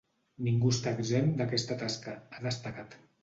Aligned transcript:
Ningú 0.45 0.71
està 0.75 0.93
exempt 0.99 1.37
d’aquesta 1.41 1.77
tasca, 1.83 2.17
ha 2.39 2.43
destacat. 2.49 2.97